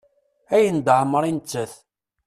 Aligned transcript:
Ayen 0.55 0.77
d-ɛemmer 0.79 1.23
i 1.29 1.31
nettat. 1.33 1.73